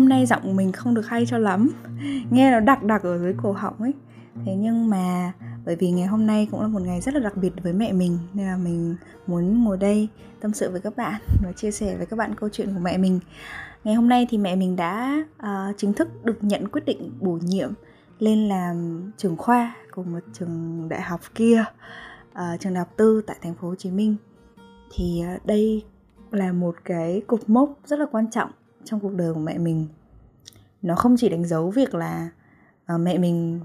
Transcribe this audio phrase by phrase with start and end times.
[0.00, 1.70] hôm nay giọng mình không được hay cho lắm.
[2.30, 3.92] Nghe nó đặc đặc ở dưới cổ họng ấy.
[4.44, 5.32] Thế nhưng mà
[5.64, 7.92] bởi vì ngày hôm nay cũng là một ngày rất là đặc biệt với mẹ
[7.92, 10.08] mình nên là mình muốn ngồi đây
[10.40, 12.98] tâm sự với các bạn và chia sẻ với các bạn câu chuyện của mẹ
[12.98, 13.20] mình.
[13.84, 17.38] Ngày hôm nay thì mẹ mình đã uh, chính thức được nhận quyết định bổ
[17.42, 17.72] nhiệm
[18.18, 21.64] lên làm trưởng khoa của một trường đại học kia
[22.32, 24.16] uh, trường đại học tư tại thành phố Hồ Chí Minh.
[24.94, 25.84] Thì uh, đây
[26.30, 28.50] là một cái cột mốc rất là quan trọng
[28.90, 29.86] trong cuộc đời của mẹ mình.
[30.82, 32.30] Nó không chỉ đánh dấu việc là
[32.94, 33.60] uh, mẹ mình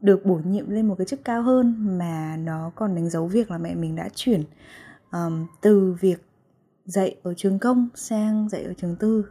[0.00, 3.50] được bổ nhiệm lên một cái chức cao hơn mà nó còn đánh dấu việc
[3.50, 4.42] là mẹ mình đã chuyển
[5.12, 6.26] um, từ việc
[6.84, 9.26] dạy ở trường công sang dạy ở trường tư.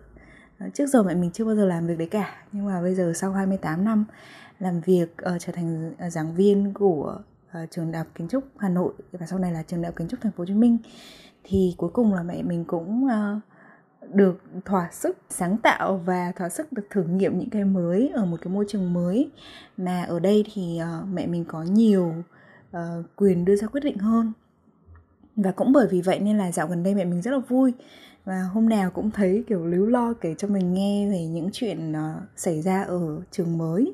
[0.59, 2.95] Ờ, trước giờ mẹ mình chưa bao giờ làm việc đấy cả nhưng mà bây
[2.95, 4.05] giờ sau 28 năm
[4.59, 8.69] làm việc uh, trở thành giảng viên của uh, trường đại học kiến trúc Hà
[8.69, 10.77] Nội và sau này là trường đại học kiến trúc Thành phố Hồ Chí Minh
[11.43, 13.41] thì cuối cùng là mẹ mình cũng uh,
[14.13, 18.25] được thỏa sức sáng tạo và thỏa sức được thử nghiệm những cái mới ở
[18.25, 19.30] một cái môi trường mới.
[19.77, 22.13] Mà ở đây thì uh, mẹ mình có nhiều
[22.78, 22.80] uh,
[23.16, 24.33] quyền đưa ra quyết định hơn.
[25.35, 27.73] Và cũng bởi vì vậy nên là dạo gần đây mẹ mình rất là vui.
[28.25, 31.91] Và hôm nào cũng thấy kiểu líu lo kể cho mình nghe về những chuyện
[31.91, 33.94] uh, xảy ra ở trường mới.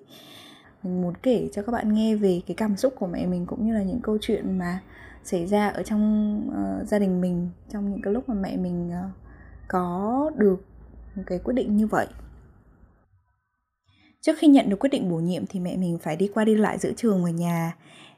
[0.84, 3.68] Mình muốn kể cho các bạn nghe về cái cảm xúc của mẹ mình cũng
[3.68, 4.80] như là những câu chuyện mà
[5.24, 8.90] xảy ra ở trong uh, gia đình mình trong những cái lúc mà mẹ mình
[8.90, 9.23] uh,
[9.74, 10.66] có được
[11.16, 12.08] một cái quyết định như vậy.
[14.22, 16.56] Trước khi nhận được quyết định bổ nhiệm thì mẹ mình phải đi qua đi
[16.56, 17.76] lại giữa trường và nhà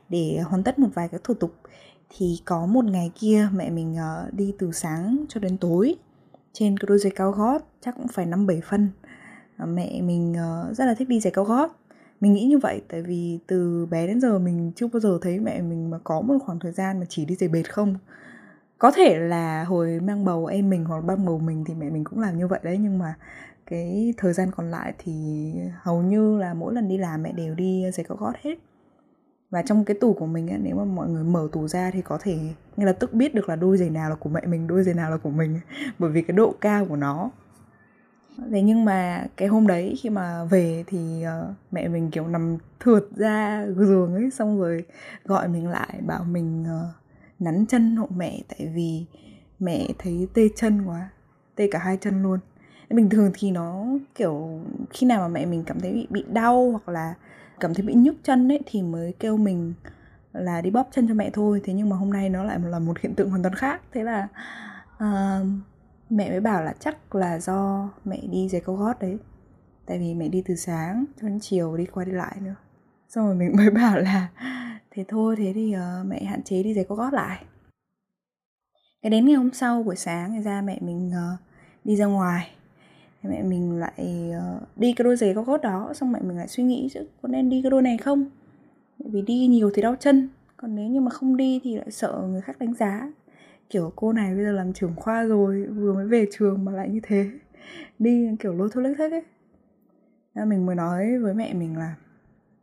[0.09, 1.55] để hoàn tất một vài cái thủ tục.
[2.09, 5.95] Thì có một ngày kia mẹ mình ờ, đi từ sáng cho đến tối
[6.53, 8.89] trên cái đôi giày cao gót, chắc cũng phải năm bảy phân.
[9.57, 11.79] Ờ, mẹ mình ờ, rất là thích đi giày cao gót.
[12.21, 15.39] Mình nghĩ như vậy tại vì từ bé đến giờ mình chưa bao giờ thấy
[15.39, 17.95] mẹ mình mà có một khoảng thời gian mà chỉ đi giày bệt không
[18.85, 22.03] có thể là hồi mang bầu em mình hoặc mang bầu mình thì mẹ mình
[22.03, 23.13] cũng làm như vậy đấy nhưng mà
[23.65, 27.55] cái thời gian còn lại thì hầu như là mỗi lần đi làm mẹ đều
[27.55, 28.55] đi giày cao gót hết.
[29.49, 32.01] Và trong cái tủ của mình ấy, nếu mà mọi người mở tủ ra thì
[32.01, 32.37] có thể
[32.77, 34.93] ngay lập tức biết được là đôi giày nào là của mẹ mình đôi giày
[34.93, 35.59] nào là của mình
[35.99, 37.31] bởi vì cái độ cao của nó.
[38.51, 42.57] Thế nhưng mà cái hôm đấy khi mà về thì uh, mẹ mình kiểu nằm
[42.79, 44.83] thượt ra giường ấy xong rồi
[45.23, 47.04] gọi mình lại bảo mình uh,
[47.39, 49.05] nắn chân hộ mẹ tại vì
[49.59, 51.09] mẹ thấy tê chân quá
[51.55, 52.39] tê cả hai chân luôn.
[52.89, 53.85] Bình thường thì nó
[54.15, 57.13] kiểu khi nào mà mẹ mình cảm thấy bị bị đau hoặc là
[57.59, 59.73] cảm thấy bị nhức chân ấy thì mới kêu mình
[60.33, 61.61] là đi bóp chân cho mẹ thôi.
[61.63, 63.81] Thế nhưng mà hôm nay nó lại là một hiện tượng hoàn toàn khác.
[63.93, 64.27] Thế là
[64.95, 65.47] uh,
[66.09, 69.17] mẹ mới bảo là chắc là do mẹ đi giày cao gót đấy.
[69.85, 72.55] Tại vì mẹ đi từ sáng cho đến chiều đi qua đi lại nữa.
[73.09, 74.27] Xong rồi mình mới bảo là
[74.95, 77.45] thế thôi thế thì uh, mẹ hạn chế đi giày cao gót lại.
[79.01, 81.39] Cái đến ngày hôm sau buổi sáng ngày ra mẹ mình uh,
[81.83, 82.51] đi ra ngoài.
[83.23, 86.47] Mẹ mình lại uh, đi cái đôi giày cao gót đó xong mẹ mình lại
[86.47, 88.29] suy nghĩ chứ có nên đi cái đôi này không?
[88.99, 92.23] Vì đi nhiều thì đau chân còn nếu như mà không đi thì lại sợ
[92.27, 93.11] người khác đánh giá.
[93.69, 96.89] Kiểu cô này bây giờ làm trưởng khoa rồi vừa mới về trường mà lại
[96.89, 97.29] như thế.
[97.99, 99.23] Đi kiểu lôi thôi lếch thếch ấy.
[100.35, 101.95] Nên mình mới nói với mẹ mình là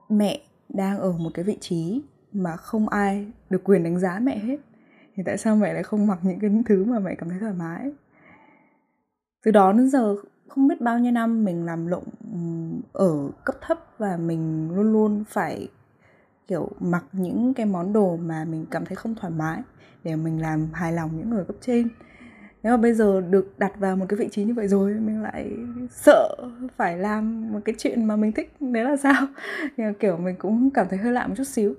[0.09, 4.39] mẹ đang ở một cái vị trí mà không ai được quyền đánh giá mẹ
[4.39, 4.57] hết.
[5.15, 7.53] Thì tại sao mẹ lại không mặc những cái thứ mà mẹ cảm thấy thoải
[7.53, 7.93] mái?
[9.45, 10.17] Từ đó đến giờ,
[10.49, 12.05] không biết bao nhiêu năm mình làm lộn
[12.93, 15.69] ở cấp thấp và mình luôn luôn phải,
[16.47, 19.63] kiểu, mặc những cái món đồ mà mình cảm thấy không thoải mái
[20.05, 21.89] để mình làm hài lòng những người cấp trên.
[22.63, 25.23] Nếu mà bây giờ được đặt vào một cái vị trí như vậy rồi, mình
[25.23, 25.51] lại
[25.91, 26.37] sợ
[26.77, 29.27] phải làm một cái chuyện mà mình thích, đấy là sao?
[30.01, 31.75] Kiểu mình cũng cảm thấy hơi lạ một chút xíu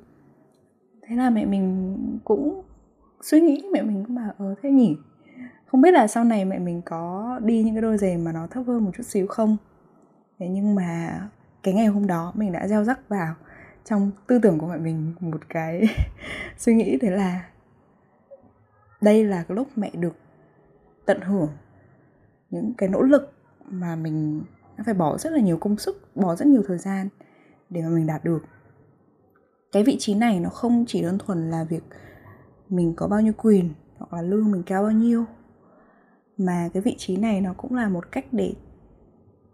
[1.08, 2.64] thế là mẹ mình cũng
[3.22, 4.98] suy nghĩ, mẹ mình cũng bảo ờ thế nhỉ?
[5.66, 8.48] Không biết là sau này mẹ mình có đi những cái đôi giày mà nó
[8.48, 9.58] thấp hơn một chút xíu không?
[10.40, 11.20] Thế nhưng mà
[11.64, 13.36] cái ngày hôm đó mình đã gieo rắc vào
[13.86, 15.82] trong tư tưởng của mẹ mình một cái
[16.58, 17.46] suy nghĩ, thế là
[19.02, 20.16] đây là cái lúc mẹ được
[21.06, 21.50] tận hưởng
[22.50, 23.34] những cái nỗ lực
[23.70, 24.44] mà mình
[24.86, 27.10] phải bỏ rất là nhiều công sức, bỏ rất nhiều thời gian
[27.70, 28.40] để mà mình đạt được
[29.74, 31.84] cái vị trí này nó không chỉ đơn thuần là việc
[32.70, 35.26] mình có bao nhiêu quyền hoặc là lương mình cao bao nhiêu
[36.38, 38.54] mà cái vị trí này nó cũng là một cách để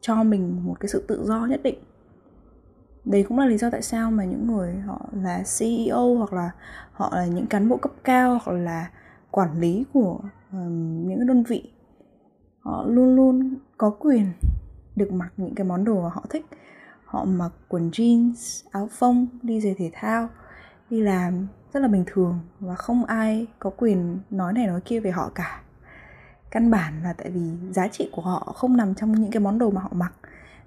[0.02, 1.80] cho mình một cái sự tự do nhất định.
[3.06, 6.52] Đấy cũng là lý do tại sao mà những người họ là CEO hoặc là
[6.92, 8.92] họ là những cán bộ cấp cao hoặc là
[9.32, 10.20] quản lý của
[10.52, 11.72] um, những đơn vị
[12.60, 14.26] họ luôn luôn có quyền
[14.96, 16.46] được mặc những cái món đồ mà họ thích
[17.10, 20.30] họ mặc quần jeans áo phông đi giày thể thao
[20.90, 25.00] đi làm rất là bình thường và không ai có quyền nói này nói kia
[25.00, 25.62] về họ cả.
[26.52, 27.42] Căn bản là tại vì
[27.72, 30.14] giá trị của họ không nằm trong những cái món đồ mà họ mặc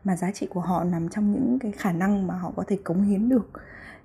[0.04, 2.78] mà giá trị của họ nằm trong những cái khả năng mà họ có thể
[2.84, 3.50] cống hiến được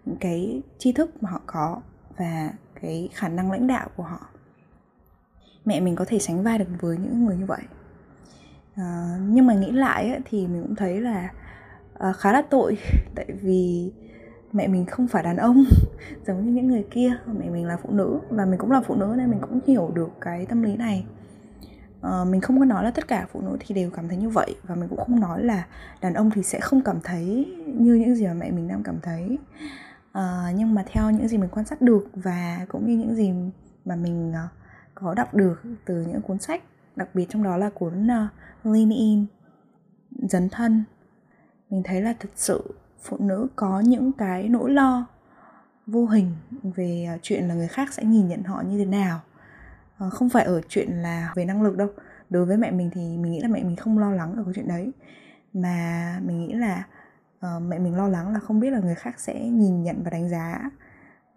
[0.06, 1.82] những cái tri thức mà họ có
[2.18, 2.52] và
[2.82, 4.20] cái khả năng lãnh đạo của họ.
[5.66, 7.62] Mẹ mình có thể sánh vai được với những người như vậy.
[8.76, 11.30] À, nhưng mà nghĩ lại ấy, thì mình cũng thấy là
[12.00, 12.78] à, khá là tội.
[13.16, 13.92] Tại vì
[14.54, 15.64] mẹ mình không phải đàn ông
[16.28, 17.14] giống như những người kia.
[17.40, 19.92] Mẹ mình là phụ nữ và mình cũng là phụ nữ nên mình cũng hiểu
[19.96, 21.06] được cái tâm lý này.
[22.02, 24.30] À, mình không có nói là tất cả phụ nữ thì đều cảm thấy như
[24.30, 25.66] vậy và mình cũng không nói là
[26.02, 29.00] đàn ông thì sẽ không cảm thấy như những gì mà mẹ mình đang cảm
[29.02, 29.38] thấy.
[30.12, 33.34] À, nhưng mà theo những gì mình quan sát được và cũng như những gì
[33.86, 34.48] mà mình ờ,
[34.96, 36.64] có đọc được từ những cuốn sách
[36.96, 39.26] đặc biệt trong đó là cuốn uh, Lean In
[40.30, 40.84] dấn thân
[41.70, 45.08] mình thấy là thực sự phụ nữ có những cái nỗi lo
[45.88, 49.20] vô hình về à, chuyện là người khác sẽ nhìn nhận họ như thế nào.
[49.98, 51.88] Ờ, không phải ở chuyện là về năng lực đâu.
[52.30, 54.54] Đối với mẹ mình thì mình nghĩ là mẹ mình không lo lắng ở cái
[54.56, 54.92] chuyện đấy.
[55.54, 56.88] Mà mình nghĩ là
[57.40, 60.10] uh, mẹ mình lo lắng là không biết là người khác sẽ nhìn nhận và
[60.10, 60.70] đánh giá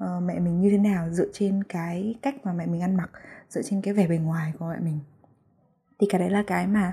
[0.05, 3.11] uh, mẹ mình như thế nào dựa trên cái cách mà mẹ mình ăn mặc
[3.49, 4.99] dựa trên cái vẻ bề ngoài của mẹ mình.
[6.01, 6.93] Thì cái đấy là cái mà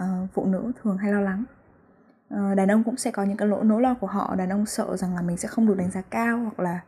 [0.00, 1.44] uh, phụ nữ thường hay lo lắng.
[2.30, 4.34] Ờ, đàn ông cũng sẽ có những cái lỗi nỗi lo của họ.
[4.36, 6.80] Đàn ông sợ rằng là mình sẽ không được đánh giá cao hoặc là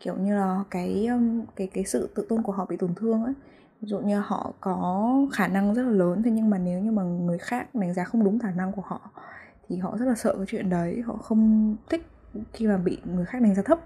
[0.00, 1.08] kiểu như là cái
[1.56, 3.34] cái cái sự tự tôn của họ bị tổn thương ấy.
[3.80, 6.90] Ví dụ như họ có khả năng rất là lớn, thế nhưng mà nếu như
[6.92, 9.00] mà người khác đánh giá không đúng khả năng của họ
[9.68, 11.00] thì họ rất là sợ cái chuyện đấy.
[11.06, 12.06] Họ không thích
[12.52, 13.78] khi mà bị người khác đánh giá thấp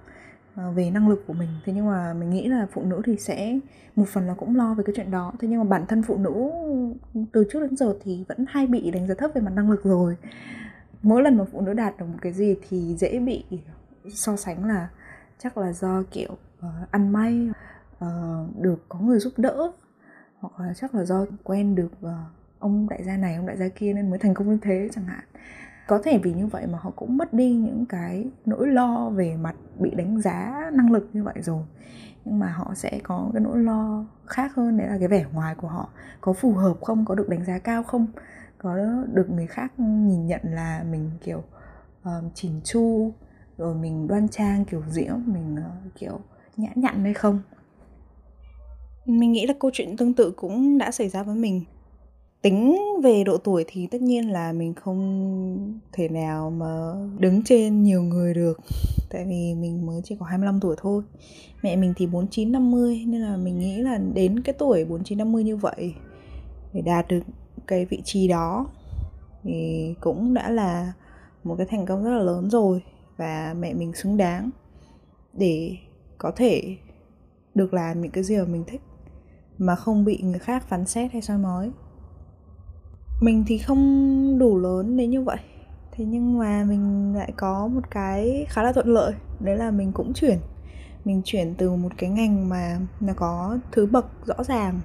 [0.57, 1.49] ờ, về năng lực của mình.
[1.65, 3.59] Thế nhưng mà mình nghĩ là phụ nữ thì sẽ,
[3.97, 5.33] một phần là cũng lo về cái chuyện đó.
[5.41, 6.51] Thế nhưng mà bản thân phụ nữ
[7.33, 9.85] từ trước đến giờ thì vẫn hay bị đánh giá thấp về mặt năng lực
[9.85, 10.17] rồi
[11.05, 13.45] mỗi lần mà phụ nữ đạt được một cái gì thì dễ bị
[14.11, 14.89] so sánh là
[15.39, 17.51] chắc là do kiểu uh, ăn may
[18.05, 19.73] uh, được có người giúp đỡ
[20.39, 22.11] hoặc là chắc là do quen được uh,
[22.59, 25.05] ông đại gia này ông đại gia kia nên mới thành công như thế chẳng
[25.05, 25.25] hạn.
[25.87, 29.37] Có thể vì như vậy mà họ cũng mất đi những cái nỗi lo về
[29.37, 31.63] mặt bị đánh giá năng lực như vậy rồi.
[32.25, 35.55] Nhưng mà họ sẽ có cái nỗi lo khác hơn đấy là cái vẻ ngoài
[35.55, 35.89] của họ
[36.21, 38.07] có phù hợp không có được đánh giá cao không?
[38.65, 38.77] Có
[39.13, 41.43] được người khác nhìn nhận là mình kiểu
[42.03, 43.13] ờ, um, chỉnh chu
[43.59, 46.21] rồi mình đoan trang kiểu diễu mình uh, kiểu
[46.57, 47.41] nhã nhặn hay không?
[49.07, 51.65] Mình nghĩ là câu chuyện tương tự cũng đã xảy ra với mình.
[52.43, 57.83] Tính về độ tuổi thì tất nhiên là mình không thể nào mà đứng trên
[57.83, 58.61] nhiều người được
[59.11, 61.03] tại vì mình mới chỉ có 25 tuổi thôi.
[61.63, 65.45] Mẹ mình thì 49 50 nên là mình nghĩ là đến cái tuổi 49 50
[65.45, 65.95] như vậy
[66.73, 67.21] để đạt được
[67.67, 68.67] cái vị trí đó
[69.43, 70.93] thì cũng đã là
[71.45, 72.83] một cái thành công rất là lớn rồi
[73.17, 74.51] và mẹ mình xứng đáng
[75.33, 75.77] để
[76.19, 76.77] có thể
[77.55, 78.81] được làm những cái gì mà mình thích
[79.59, 81.71] mà không bị người khác phán xét hay soi mói.
[83.21, 85.39] Mình thì không đủ lớn đến như vậy,
[85.93, 89.93] thế nhưng mà mình lại có một cái khá là thuận lợi, đấy là mình
[89.93, 90.39] cũng chuyển.
[91.05, 94.81] Mình chuyển từ một cái ngành mà nó có thứ bậc rõ ràng,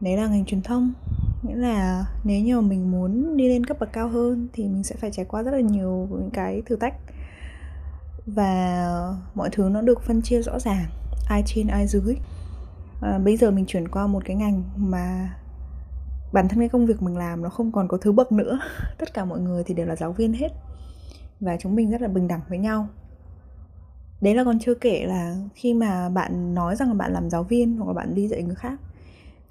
[0.00, 0.92] đấy là ngành truyền thông
[1.42, 4.82] nghĩa là nếu như mà mình muốn đi lên cấp bậc cao hơn thì mình
[4.82, 6.94] sẽ phải trải qua rất là nhiều những cái thử thách.
[8.26, 8.86] Và
[9.34, 10.84] mọi thứ nó được phân chia rõ ràng
[11.28, 12.16] ai trên ai dưới.
[13.02, 15.34] À, bây giờ mình chuyển qua một cái ngành mà
[16.32, 18.58] bản thân cái công việc mình làm nó không còn có thứ bậc nữa.
[18.98, 20.48] Tất cả mọi người thì đều là giáo viên hết.
[21.40, 22.88] Và chúng mình rất là bình đẳng với nhau.
[24.20, 27.42] Đấy là còn chưa kể là khi mà bạn nói rằng là bạn làm giáo
[27.42, 28.80] viên hoặc là bạn đi dạy người khác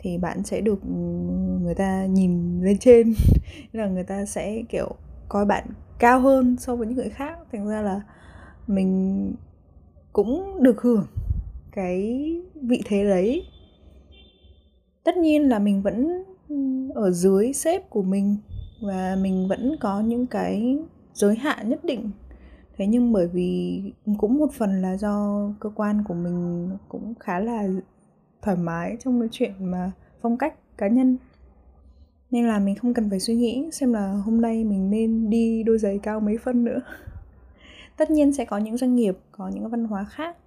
[0.02, 0.90] thì bạn sẽ được ừ,
[1.62, 3.14] người ta nhìn lên trên.
[3.72, 4.96] Là người ta sẽ, kiểu,
[5.30, 5.68] coi bạn
[6.00, 7.38] cao hơn so với những người khác.
[7.52, 8.02] Thành ra là
[8.68, 9.34] mình
[10.14, 11.06] cũng được hưởng
[11.72, 13.46] cái vị thế đấy.
[15.04, 16.56] Tất nhiên là mình vẫn ừ,
[16.96, 18.38] ở dưới sếp của mình
[18.82, 20.78] và mình vẫn có những cái
[21.14, 22.12] giới hạn nhất định.
[22.78, 23.82] Thế nhưng bởi vì
[24.18, 27.68] cũng một phần là do cơ quan của mình cũng khá là
[28.42, 29.92] thoải mái trong cái chuyện mà
[30.22, 31.18] phong cách cá nhân.
[32.32, 35.64] Nên là mình không cần phải suy nghĩ xem là hôm nay mình nên đi
[35.64, 36.80] đôi giày cao mấy phân nữa.
[37.98, 40.38] Tất nhiên sẽ có những doanh nghiệp, có những văn hóa khác.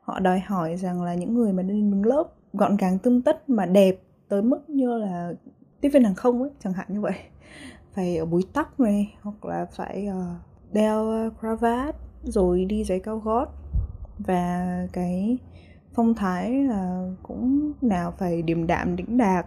[0.00, 3.50] Họ đòi hỏi rằng là những người mà lên đứng lớp, gọn gàng tươm tất
[3.50, 3.96] mà đẹp
[4.28, 5.32] tới mức như là
[5.80, 7.14] tiếp viên hàng không ấy, chẳng hạn như vậy.
[7.94, 10.34] Phải ở búi tóc này, hoặc là phải ờ,
[10.72, 13.48] đeo ờ, cravat, rồi đi giày cao gót.
[14.18, 15.38] Và cái
[15.94, 19.46] phong thái là cũng nào phải điềm đạm đĩnh đạc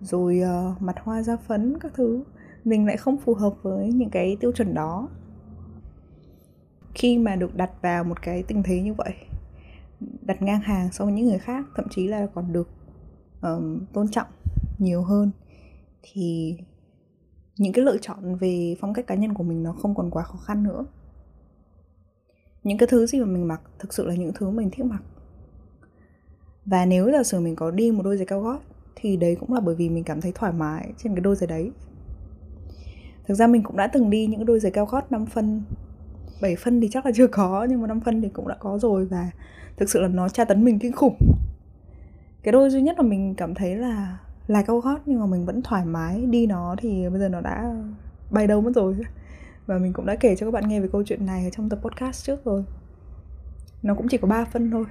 [0.00, 2.24] rồi uh, mặt hoa da phấn các thứ.
[2.64, 5.08] Mình lại không phù hợp với những cái tiêu chuẩn đó.
[6.94, 9.14] Khi mà được đặt vào một cái tình thế như vậy
[10.22, 12.68] đặt ngang hàng so với những người khác thậm chí là còn được
[13.42, 14.26] um, tôn trọng
[14.78, 15.30] nhiều hơn
[16.02, 16.56] thì
[17.56, 20.22] những cái lựa chọn về phong cách cá nhân của mình nó không còn quá
[20.22, 20.86] khó khăn nữa.
[22.62, 25.02] Những cái thứ gì mà mình mặc thực sự là những thứ mình thích mặc
[26.66, 28.58] và nếu giả sử mình có đi một đôi giày cao gót,
[28.94, 31.46] thì đấy cũng là bởi vì mình cảm thấy thoải mái trên cái đôi giày
[31.46, 31.70] đấy.
[33.26, 35.62] Thực ra mình cũng đã từng đi những đôi giày cao gót 5 phân
[36.42, 38.78] 7 phân thì chắc là chưa có, nhưng mà 5 phân thì cũng đã có
[38.78, 39.30] rồi và
[39.76, 41.16] thực sự là nó tra tấn mình kinh khủng.
[42.42, 45.46] Cái đôi duy nhất mà mình cảm thấy là là cao gót nhưng mà mình
[45.46, 47.74] vẫn thoải mái đi nó thì bây giờ nó đã
[48.30, 48.96] bay đâu mất rồi.
[49.66, 51.68] Và mình cũng đã kể cho các bạn nghe về câu chuyện này ở trong
[51.68, 52.64] tập podcast trước rồi.
[53.82, 54.84] Nó cũng chỉ có 3 phân thôi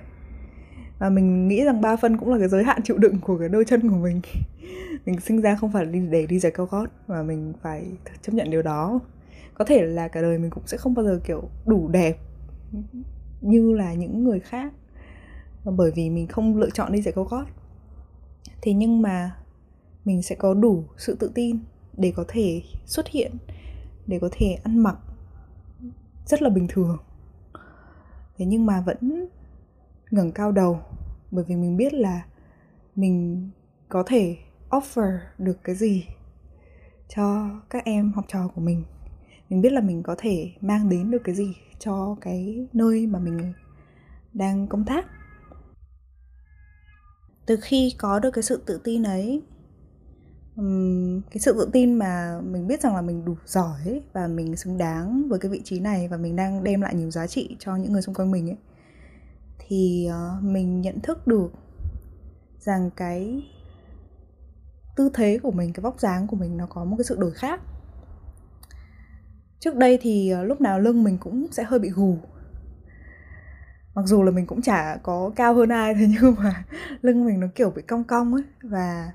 [1.02, 3.50] và mình nghĩ rằng 3 phân cũng là cái giới hạn chịu đựng của cái
[3.50, 4.22] đôi chân của mình.
[5.06, 7.86] Mình sinh ra không phải đi để đi giày cao gót, mà mình phải
[8.22, 9.00] chấp nhận điều đó.
[9.54, 12.18] Có thể là cả đời mình cũng sẽ không bao giờ, kiểu, đủ đẹp
[13.42, 14.74] như là những người khác,
[15.66, 17.46] bởi vì mình không lựa chọn đi giày cao gót.
[18.62, 19.36] Thế nhưng mà
[20.06, 21.60] mình sẽ có đủ sự tự tin
[21.98, 23.32] để có thể xuất hiện,
[24.08, 24.98] để có thể ăn mặc
[26.26, 26.98] rất là bình thường.
[28.38, 29.28] Thế nhưng mà vẫn
[30.12, 30.80] ngẩng cao đầu
[31.32, 32.26] bởi vì mình biết là
[32.96, 33.50] mình
[33.90, 34.38] có thể
[34.70, 36.06] offer được cái gì
[37.16, 38.84] cho các em học trò của mình.
[39.50, 43.20] Mình biết là mình có thể mang đến được cái gì cho cái nơi mà
[43.20, 43.54] mình
[44.34, 45.06] đang công tác.
[47.46, 49.42] Từ khi có được cái sự tự tin ấy
[51.32, 54.78] cái sự tự tin mà mình biết rằng là mình đủ giỏi và mình xứng
[54.78, 57.76] đáng với cái vị trí này, và mình đang đem lại nhiều giá trị cho
[57.76, 58.58] những người xung quanh mình ấy
[59.72, 61.52] thì ờ, mình nhận thức được
[62.60, 63.44] rằng cái
[64.96, 67.32] tư thế của mình, cái vóc dáng của mình nó có một cái sự đổi
[67.32, 67.62] khác.
[69.60, 72.18] Trước đây thì ờ, lúc nào lưng mình cũng sẽ hơi bị gù.
[73.96, 76.64] Mặc dù là mình cũng chả có cao hơn ai thế nhưng mà
[77.02, 79.12] lưng mình nó kiểu bị cong cong ấy và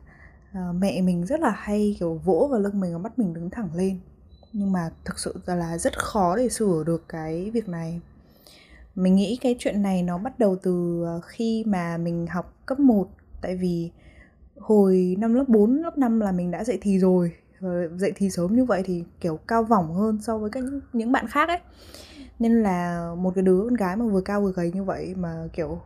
[0.52, 3.50] ờ, mẹ mình rất là hay kiểu vỗ vào lưng mình và bắt mình đứng
[3.50, 4.00] thẳng lên.
[4.52, 8.00] Nhưng mà thực sự là rất khó để sửa được cái việc này
[8.96, 12.80] mình nghĩ cái chuyện này nó bắt đầu từ ờ, khi mà mình học cấp
[12.80, 13.08] 1
[13.40, 13.90] tại vì
[14.58, 17.32] hồi năm lớp 4, lớp 5 là mình đã dậy thì rồi.
[17.60, 21.12] Ờ, dậy thì sớm như vậy thì kiểu cao vỏng hơn so với các những
[21.12, 21.58] bạn khác ấy.
[22.38, 25.48] Nên là một cái đứa con gái mà vừa cao vừa gầy như vậy mà
[25.52, 25.80] kiểu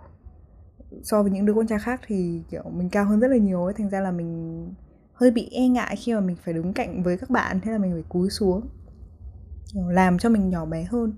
[1.02, 3.64] so với những đứa con trai khác thì kiểu mình cao hơn rất là nhiều
[3.64, 3.74] ấy.
[3.74, 4.66] Thành ra là mình
[5.12, 7.78] hơi bị e ngại khi mà mình phải đứng cạnh với các bạn thế là
[7.78, 8.68] mình phải cúi xuống
[9.74, 11.12] làm cho mình nhỏ bé hơn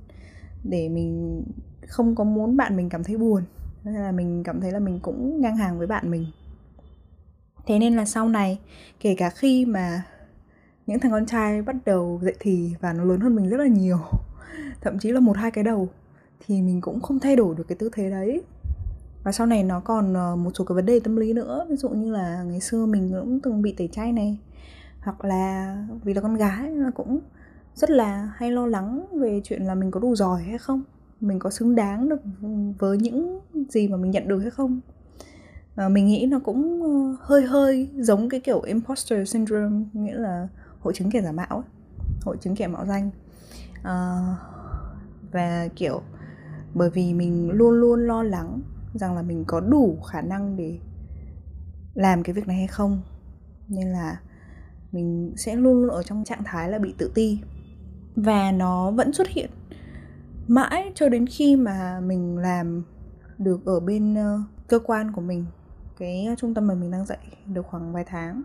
[0.65, 1.43] để mình
[1.89, 3.43] không có muốn bạn mình cảm thấy buồn
[3.85, 6.27] nên là mình cảm thấy là mình cũng ngang hàng với bạn mình.
[7.67, 8.59] Thế nên là sau này,
[9.01, 10.03] kể cả khi mà
[10.87, 13.67] những thằng con trai bắt đầu dậy thì và nó lớn hơn mình rất là
[13.67, 13.99] nhiều,
[14.81, 15.89] thậm chí là một hai cái đầu,
[16.47, 18.43] thì mình cũng không thay đổi được cái tư thế đấy.
[19.25, 21.77] Và sau này nó còn ờ, một số cái vấn đề tâm lý nữa, ví
[21.77, 24.39] dụ như là ngày xưa mình cũng từng bị tẩy chay này,
[25.01, 27.21] hoặc là vì là con gái là cũng
[27.75, 30.83] rất là hay lo lắng về chuyện là mình có đủ giỏi hay không
[31.23, 32.21] mình có xứng đáng được
[32.79, 34.81] với những gì mà mình nhận được hay không.
[35.75, 40.49] À, mình nghĩ nó cũng ờ, hơi hơi giống cái kiểu imposter syndrome nghĩa là
[40.81, 41.65] hội chứng kẻ giả mạo ấy.
[42.23, 43.11] hội chứng kẻ mạo danh.
[43.83, 44.19] À,
[45.33, 46.03] và kiểu
[46.75, 48.61] bởi vì mình luôn luôn lo lắng
[48.95, 50.79] rằng là mình có đủ khả năng để
[51.95, 53.01] làm cái việc này hay không
[53.69, 54.21] nên là
[54.93, 57.39] mình sẽ luôn luôn ở trong trạng thái là bị tự ti.
[58.17, 59.51] Và nó vẫn xuất hiện
[60.49, 62.85] mãi cho đến khi mà mình làm
[63.39, 65.45] được ở bên uh, cơ quan của mình
[65.99, 68.43] cái ờ, trung tâm mà mình đang dạy được khoảng vài tháng.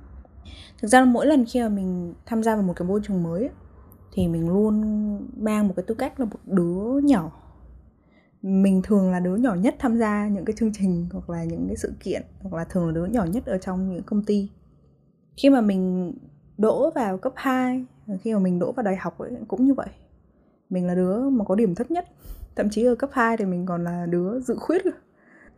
[0.81, 3.23] Thực ra là mỗi lần khi mà mình tham gia vào một cái môi trường
[3.23, 3.49] mới
[4.13, 4.81] thì mình luôn
[5.37, 7.31] mang một cái tư cách là một đứa nhỏ.
[8.41, 11.67] Mình thường là đứa nhỏ nhất tham gia những cái chương trình hoặc là những
[11.67, 14.49] cái sự kiện hoặc là thường là đứa nhỏ nhất ở trong những công ty.
[15.37, 16.13] Khi mà mình
[16.57, 17.85] đỗ vào cấp 2
[18.21, 19.87] khi mà mình đỗ vào đại học ấy, cũng như vậy
[20.69, 22.05] mình là đứa mà có điểm thấp nhất.
[22.55, 24.81] Thậm chí ở cấp 2 thì mình còn là đứa dự khuyết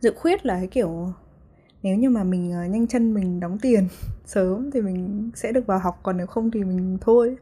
[0.00, 1.12] dự khuyết là cái kiểu
[1.82, 3.88] nếu như mà mình ờ, nhanh chân mình đóng tiền
[4.26, 7.36] sớm thì mình sẽ được vào học còn nếu không thì mình thôi.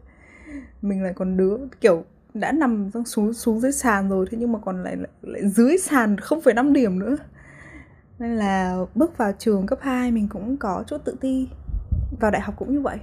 [0.82, 4.58] Mình lại còn đứa kiểu đã nằm xuống xuống dưới sàn rồi thế nhưng mà
[4.58, 7.16] còn lại lại, lại dưới sàn 0,5 điểm nữa.
[8.18, 11.48] Nên là bước vào trường cấp 2 mình cũng có chút tự ti.
[12.20, 12.98] Vào đại học cũng như vậy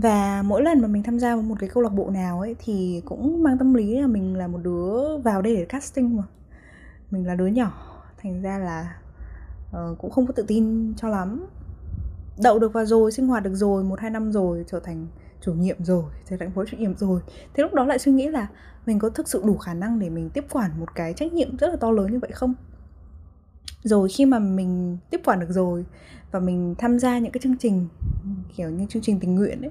[0.00, 2.56] và mỗi lần mà mình tham gia vào một cái câu lạc bộ nào ấy
[2.58, 6.22] thì cũng mang tâm lý là mình là một đứa vào đây để casting mà.
[7.10, 8.96] Mình là đứa nhỏ thành ra là
[9.70, 11.46] uh, cũng không có tự tin cho lắm.
[12.42, 15.06] Đậu được vào rồi sinh hoạt được rồi một hai năm rồi trở thành
[15.40, 17.20] chủ nhiệm rồi trở thành phó chủ nhiệm rồi.
[17.54, 18.46] Thế lúc đó lại suy nghĩ là
[18.86, 21.56] mình có thực sự đủ khả năng để mình tiếp quản một cái trách nhiệm
[21.56, 22.54] rất là to lớn như vậy không?
[23.82, 25.84] Rồi khi mà mình tiếp quản được rồi
[26.30, 27.88] và mình tham gia những cái chương trình
[28.56, 29.70] kiểu như chương trình tình nguyện ấy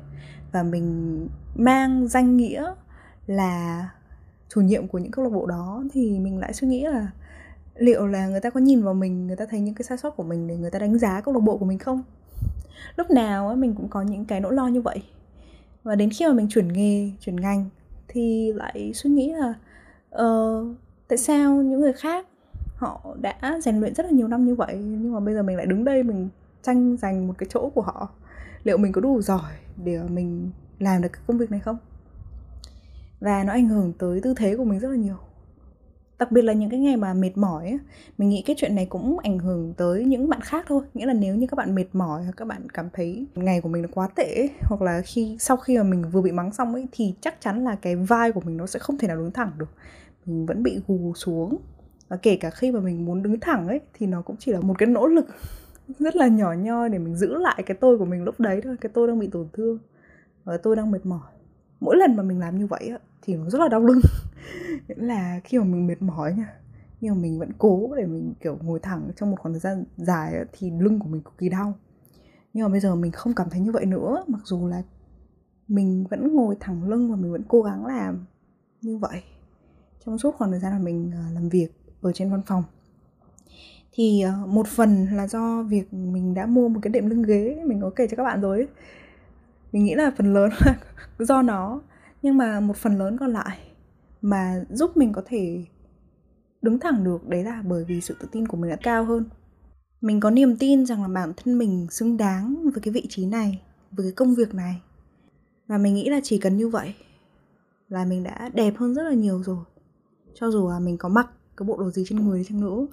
[0.52, 2.74] và mình mang danh nghĩa
[3.28, 3.90] là
[4.50, 7.08] chủ nhiệm của những câu lạc bộ đó thì mình lại suy nghĩ là
[7.76, 10.10] liệu là người ta có nhìn vào mình người ta thấy những cái sai sót
[10.10, 12.04] của mình để người ta đánh giá câu lạc bộ của mình không?
[12.96, 15.04] Lúc nào ấy, mình cũng có những cái nỗi lo như vậy.
[15.84, 17.66] Và đến khi mà mình chuyển nghề chuyển ngành
[18.08, 19.54] thì lại suy nghĩ là
[20.24, 20.68] uh,
[21.08, 22.28] tại sao những người khác
[22.76, 25.58] họ đã rèn luyện rất là nhiều năm như vậy nhưng mà bây giờ mình
[25.58, 26.30] lại đứng đây mình
[26.64, 28.10] tranh giành một cái chỗ của họ.
[28.64, 29.54] Liệu mình có đủ giỏi
[29.84, 31.78] để mình làm được cái công việc này không?
[33.20, 35.16] Và nó ảnh hưởng tới tư thế của mình rất là nhiều.
[36.20, 37.80] Đặc biệt là những cái ngày mà mệt mỏi ấy,
[38.18, 40.82] mình nghĩ cái chuyện này cũng ảnh hưởng tới những bạn khác thôi.
[40.94, 43.70] Nghĩa là nếu như các bạn mệt mỏi hoặc các bạn cảm thấy ngày của
[43.70, 46.54] mình nó quá tệ ấy, hoặc là khi sau khi mà mình vừa bị mắng
[46.54, 49.18] xong ấy thì chắc chắn là cái vai của mình nó sẽ không thể nào
[49.18, 49.70] đứng thẳng được.
[50.26, 51.58] Mình vẫn bị gù xuống
[52.08, 54.60] và kể cả khi mà mình muốn đứng thẳng ấy, thì nó cũng chỉ là
[54.60, 55.26] một cái nỗ lực
[56.00, 58.76] rất là nhỏ nhoi để mình giữ lại cái tôi của mình lúc đấy thôi,
[58.82, 59.80] cái tôi đang bị tổn thương
[60.44, 61.32] và tôi đang mệt mỏi.
[61.80, 64.00] Mỗi lần mà mình làm như vậy thì nó rất là đau lưng.
[64.88, 66.54] Nghĩa là khi mà mình mệt mỏi nha,
[67.02, 69.84] nhưng mà mình vẫn cố để mình, kiểu, ngồi thẳng trong một khoảng thời gian
[69.98, 71.74] dài thì lưng của mình cực kỳ đau.
[72.54, 74.84] Nhưng mà bây giờ mình không cảm thấy như vậy nữa, mặc dù là
[75.68, 78.26] mình vẫn ngồi thẳng lưng và mình vẫn cố gắng làm
[78.82, 79.22] như vậy.
[80.06, 81.68] Trong suốt khoảng thời gian mà mình ờ, làm việc
[82.06, 82.64] ở trên văn phòng.
[83.92, 87.64] Thì ờ, một phần là do việc mình đã mua một cái đệm lưng ghế,
[87.66, 88.68] mình có kể cho các bạn rồi ấy.
[89.72, 90.76] mình nghĩ là phần lớn là
[91.20, 91.82] do nó,
[92.22, 93.58] nhưng mà một phần lớn còn lại
[94.22, 95.66] mà giúp mình có thể
[96.62, 99.26] đứng thẳng được, đấy là bởi vì sự tự tin của mình đã cao hơn.
[100.02, 103.26] Mình có niềm tin rằng là bản thân mình xứng đáng với cái vị trí
[103.26, 104.82] này, với cái công việc này.
[105.68, 106.96] Và mình nghĩ là chỉ cần như vậy
[107.90, 109.66] là mình đã đẹp hơn rất là nhiều rồi.
[110.34, 112.88] Cho dù là mình có mặc cái bộ đồ gì trên người chăng nữa?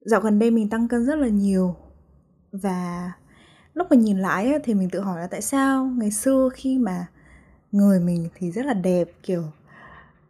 [0.00, 1.76] Dạo gần đây mình tăng cân rất là nhiều.
[2.52, 3.12] Và
[3.74, 7.06] lúc mà nhìn lại thì mình tự hỏi là tại sao ngày xưa khi mà
[7.72, 9.42] người mình thì rất là đẹp, kiểu,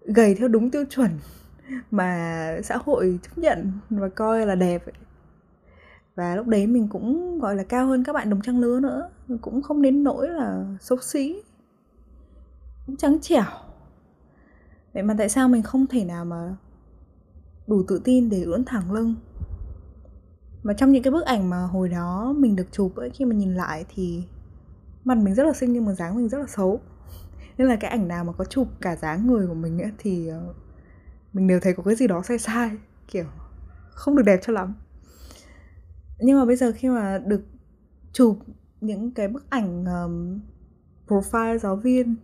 [0.05, 1.11] gầy theo đúng tiêu chuẩn
[1.90, 4.85] mà xã hội chấp nhận và coi là đẹp
[6.14, 9.11] và lúc đấy mình cũng, gọi là, cao hơn các bạn đồng trang lứa nữa,
[9.40, 11.42] cũng không đến nỗi là xấu xí,
[12.87, 13.44] cũng trắng trẻo.
[14.92, 16.57] Vậy mà tại sao mình không thể nào mà
[17.66, 19.14] đủ tự tin để ưỡn thẳng lưng.
[20.62, 23.35] Mà trong những cái bức ảnh mà hồi đó mình được chụp ấy khi mà
[23.35, 24.24] nhìn lại thì
[25.05, 26.81] mặt mình rất là xinh nhưng mà dáng mình rất là xấu.
[27.59, 30.29] Nên là cái ảnh nào mà có chụp cả dáng người của mình ấy thì
[30.29, 30.55] ờ,
[31.33, 32.70] mình đều thấy có cái gì đó sai sai
[33.09, 33.24] kiểu
[33.90, 34.74] không được đẹp cho lắm.
[36.18, 37.42] Nhưng mà bây giờ khi mà được
[38.12, 38.38] chụp
[38.81, 40.40] những cái bức ảnh um,
[41.07, 42.16] profile giáo viên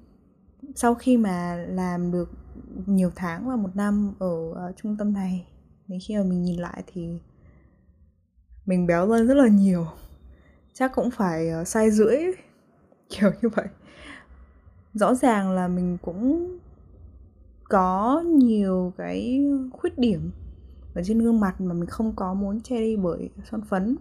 [0.75, 2.31] sau khi mà làm được
[2.87, 5.47] nhiều tháng và một năm ở uh, trung tâm này.
[5.89, 7.21] Đến khi mà mình nhìn lại thì
[8.67, 9.87] mình béo lên rất là nhiều.
[10.75, 12.19] Chắc cũng phải uh, sai rưỡi
[13.09, 13.67] kiểu như vậy.
[14.95, 16.59] Rõ ràng là mình cũng
[17.69, 20.31] có nhiều cái khuyết điểm
[20.95, 23.97] ở trên gương mặt mà mình không có muốn che đi bởi son phấn.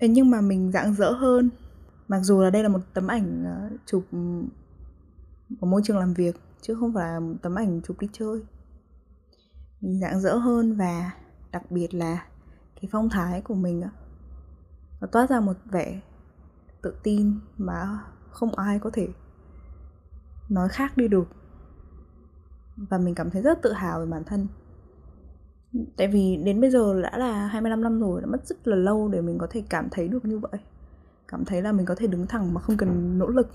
[0.00, 1.50] Thế nhưng mà mình dạng dỡ hơn.
[2.08, 4.04] Mặc dù là đây là một tấm ảnh ờ, chụp
[5.60, 6.36] ở môi trường làm việc
[6.66, 8.42] chứ không phải là một tấm ảnh chụp đi chơi.
[9.80, 11.10] Mình dạng dỡ hơn và
[11.52, 12.26] đặc biệt là
[12.80, 13.90] cái phong thái của mình á,
[15.00, 16.00] nó toát ra một vẻ
[16.82, 19.08] tự tin mà không ai có thể
[20.48, 21.28] nói khác đi được.
[22.76, 24.46] Và mình cảm thấy rất tự hào về bản thân.
[25.96, 29.08] Tại vì đến bây giờ đã là 25 năm rồi đã mất rất là lâu
[29.08, 30.60] để mình có thể cảm thấy được như vậy.
[31.28, 33.48] Cảm thấy là mình có thể đứng thẳng mà không cần nỗ lực.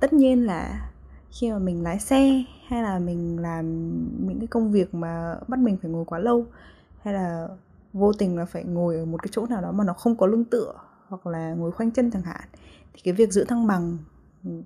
[0.00, 0.90] Tất nhiên là
[1.30, 3.66] khi mà mình lái xe hay là mình làm
[4.26, 6.46] những cái công việc mà bắt mình phải ngồi quá lâu
[7.02, 7.48] hay là
[7.92, 10.26] vô tình là phải ngồi ở một cái chỗ nào đó mà nó không có
[10.26, 10.74] lưng tựa
[11.08, 12.48] hoặc là ngồi khoanh chân chẳng hạn,
[12.92, 13.98] thì cái việc giữ thăng bằng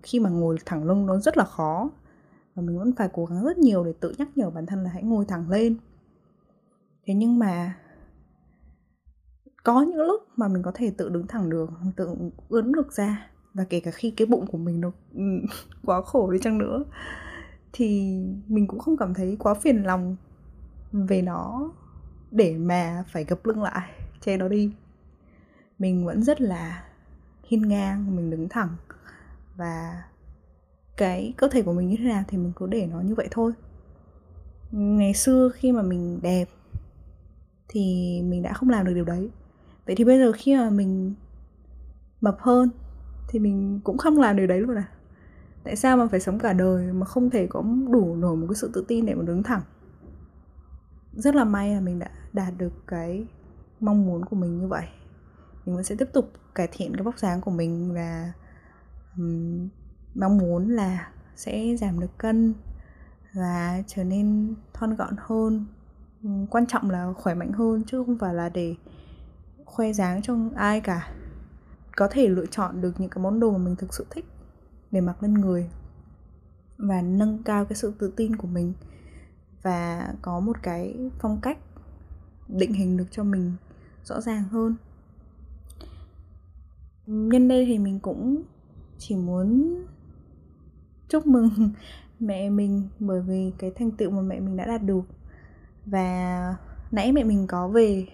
[0.02, 1.90] khi mà ngồi thẳng lưng nó rất là khó.
[2.54, 4.90] Và mình vẫn phải cố gắng rất nhiều để tự nhắc nhở bản thân là
[4.90, 5.76] hãy ngồi thẳng lên.
[7.06, 7.74] Thế nhưng mà
[9.64, 12.14] có những lúc mà mình có thể tự đứng thẳng được, tự
[12.48, 15.22] ướn ngực ra và kể cả khi cái bụng của mình nó ừ,
[15.84, 16.84] quá khổ đi chăng nữa,
[17.72, 20.16] thì mình cũng không cảm thấy quá phiền lòng
[20.92, 21.70] về nó
[22.30, 24.72] để mà phải gập lưng lại, che nó đi.
[25.78, 26.84] Mình vẫn rất là
[27.44, 28.76] hiên ngang, mình đứng thẳng.
[29.56, 30.02] Và
[30.96, 33.28] cái cơ thể của mình như thế nào thì mình cứ để nó như vậy
[33.30, 33.52] thôi.
[34.70, 36.48] Ngày xưa khi mà mình đẹp
[37.68, 37.82] thì
[38.24, 39.30] mình đã không làm được điều đấy.
[39.86, 41.14] Vậy thì bây giờ khi mà mình
[42.20, 42.70] mập hơn
[43.30, 44.88] thì mình cũng không làm điều đấy luôn à?
[45.64, 48.54] Tại sao mà phải sống cả đời mà không thể có đủ nổi một cái
[48.54, 49.62] sự tự tin để mà đứng thẳng?
[51.12, 53.26] Rất là may là mình đã đạt được cái
[53.80, 54.86] mong muốn của mình như vậy.
[55.66, 58.32] Mình vẫn sẽ tiếp tục cải thiện cái vóc dáng của mình và
[59.16, 59.68] um,
[60.14, 62.54] mong muốn là sẽ giảm được cân
[63.34, 65.66] và trở nên thon gọn hơn.
[66.50, 68.74] Quan trọng là khỏe mạnh hơn chứ không phải là để
[69.64, 71.12] khoe dáng cho ai cả
[72.00, 74.24] có thể lựa chọn được những cái món đồ mà mình thực sự thích
[74.90, 75.70] để mặc lên người
[76.78, 78.72] và nâng cao cái sự tự tin của mình
[79.62, 81.58] và có một cái phong cách
[82.48, 83.52] định hình được cho mình
[84.04, 84.74] rõ ràng hơn.
[87.06, 88.42] Nhân đây thì mình cũng
[88.98, 89.78] chỉ muốn
[91.08, 91.50] chúc mừng
[92.20, 95.04] mẹ mình bởi vì cái thành tựu mà mẹ mình đã đạt được.
[95.86, 96.56] Và
[96.90, 98.06] nãy mẹ mình có về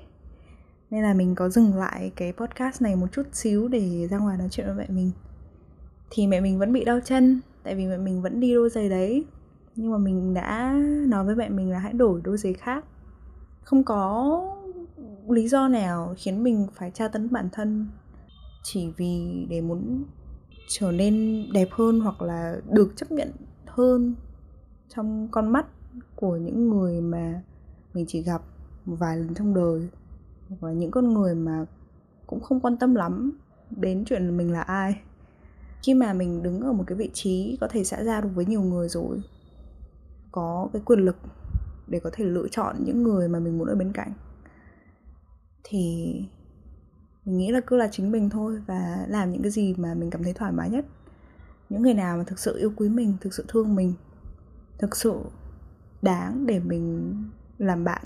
[0.90, 4.38] nên là mình có dừng lại cái podcast này một chút xíu để ra ngoài
[4.38, 5.10] nói chuyện với mẹ mình.
[6.10, 8.88] Thì mẹ mình vẫn bị đau chân, tại vì mẹ mình vẫn đi đôi giày
[8.88, 9.24] đấy.
[9.76, 10.72] Nhưng mà mình đã
[11.06, 12.84] nói với mẹ mình là hãy đổi đôi giày khác.
[13.62, 14.40] Không có
[15.28, 17.86] lý do nào khiến mình phải tra tấn bản thân.
[18.62, 20.04] Chỉ vì để muốn
[20.68, 23.30] trở nên đẹp hơn hoặc là được chấp nhận
[23.66, 24.14] hơn
[24.88, 25.66] trong con mắt
[26.14, 27.42] của những người mà
[27.94, 28.42] mình chỉ gặp
[28.84, 29.88] một vài lần trong đời
[30.48, 31.66] hoặc là những con người mà
[32.26, 33.32] cũng không quan tâm lắm
[33.70, 35.00] đến chuyện mình là ai.
[35.82, 38.46] Khi mà mình đứng ở một cái vị trí có thể xã giao được với
[38.46, 39.20] nhiều người rồi,
[40.32, 41.16] có cái quyền lực
[41.86, 44.12] để có thể lựa chọn những người mà mình muốn ở bên cạnh,
[45.64, 46.14] thì
[47.24, 50.10] mình nghĩ là cứ là chính mình thôi và làm những cái gì mà mình
[50.10, 50.86] cảm thấy thoải mái nhất.
[51.68, 53.94] Những người nào mà thực sự yêu quý mình, thực sự thương mình,
[54.78, 55.14] thực sự
[56.02, 57.14] đáng để mình
[57.58, 58.02] làm bạn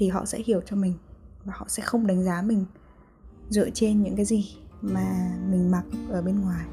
[0.00, 0.94] thì họ sẽ hiểu cho mình
[1.44, 2.64] và họ sẽ không đánh giá mình
[3.48, 6.66] dựa trên những cái gì mà mình mặc ở bên ngoài.